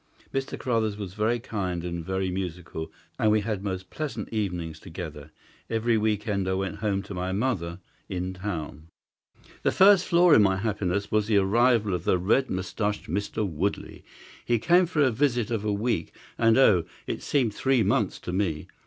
[0.33, 0.57] Mr.
[0.59, 5.29] Carruthers was very kind and very musical, and we had most pleasant evenings together.
[5.69, 7.77] Every week end I went home to my mother
[8.09, 8.87] in town.
[9.61, 13.47] "The first flaw in my happiness was the arrival of the red moustached Mr.
[13.47, 14.03] Woodley.
[14.43, 18.33] He came for a visit of a week, and oh, it seemed three months to
[18.33, 18.65] me!